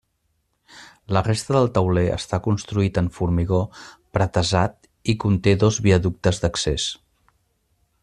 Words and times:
La 1.17 1.21
resta 1.27 1.53
del 1.57 1.69
tauler 1.75 2.05
està 2.15 2.39
construït 2.47 2.99
en 3.03 3.11
formigó 3.19 3.61
pretesat 4.19 4.91
i 5.15 5.19
conté 5.27 5.57
dos 5.67 5.83
viaductes 5.89 6.45
d'accés. 6.47 6.93